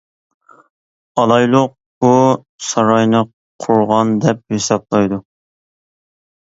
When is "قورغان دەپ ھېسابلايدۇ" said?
3.67-5.23